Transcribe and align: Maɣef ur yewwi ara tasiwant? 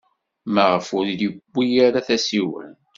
Maɣef 0.53 0.87
ur 0.97 1.05
yewwi 1.19 1.67
ara 1.85 1.99
tasiwant? 2.07 2.79